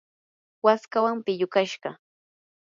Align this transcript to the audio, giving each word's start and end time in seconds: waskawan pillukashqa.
waskawan 0.65 1.17
pillukashqa. 1.25 1.89